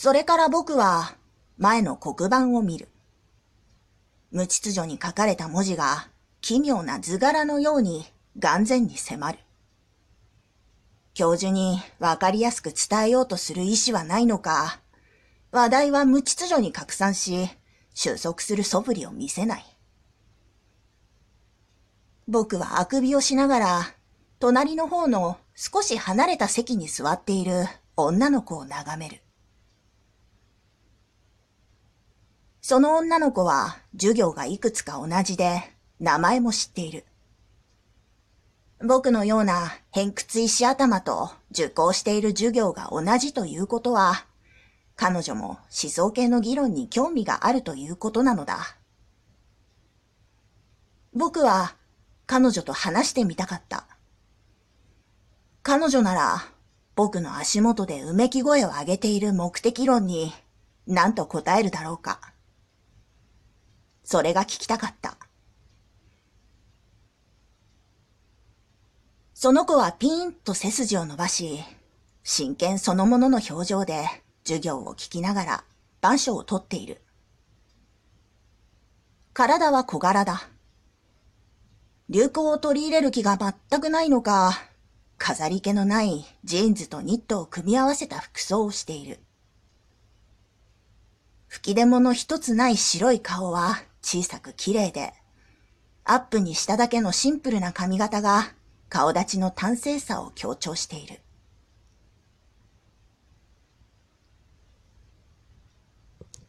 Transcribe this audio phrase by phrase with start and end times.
[0.00, 1.16] それから僕は
[1.56, 2.86] 前の黒板を見る。
[4.30, 6.06] 無秩序に書かれた文字が
[6.40, 8.04] 奇妙な図柄のように
[8.38, 9.38] 眼前に迫る。
[11.14, 14.78] 教授にわかりやすく伝えようとする意思はないのか、
[15.50, 17.48] 話題は無秩序に拡散し、
[17.92, 19.64] 収束する素振りを見せない。
[22.28, 23.94] 僕はあくびをしながら、
[24.38, 27.64] 隣の方の少し離れた席に座っている
[27.96, 29.22] 女の子を眺める。
[32.68, 35.62] その女の子は授業がいくつか同じで、
[36.00, 37.06] 名前も知っている。
[38.84, 44.26] 僕のような偏屈石頭と受講している授業が同じということは、
[44.96, 48.76] 彼女も思想系の議論に興味があるということなのだ。
[51.14, 51.74] 僕は
[52.26, 53.86] 彼女と話してみたかった。
[55.62, 56.44] 彼女なら
[56.96, 60.34] 僕の足元でうめき声を上げている目的論に
[60.86, 62.34] 何と答えるだろうか。
[64.10, 65.18] それが聞きたかった。
[69.34, 71.62] その子はピーンと背筋を伸ばし、
[72.24, 74.06] 真剣そのものの表情で
[74.44, 75.64] 授業を聞きながら
[75.98, 77.02] 板書を取っている。
[79.34, 80.48] 体は小柄だ。
[82.08, 84.54] 流行を取り入れる気が全くないのか、
[85.18, 89.18] 飾り気のないジーンズとニットを組み合わせた服装をしている。
[91.46, 95.12] 吹き出物一つない白い顔は小さく綺麗で、
[96.04, 98.54] アップにしただけのシンプルな髪型が
[98.88, 101.20] 顔立ちの端正さを強調している。